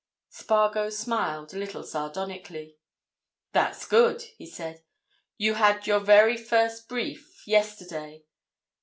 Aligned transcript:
Spargo 0.29 0.89
smiled—a 0.89 1.55
little 1.57 1.83
sardonically. 1.83 2.79
"That's 3.51 3.85
good!" 3.85 4.23
he 4.35 4.47
said. 4.47 4.81
"You 5.37 5.53
had 5.53 5.85
your 5.85 5.99
very 5.99 6.37
first 6.37 6.89
brief—yesterday. 6.89 8.23